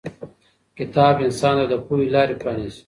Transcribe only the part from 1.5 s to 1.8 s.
ته د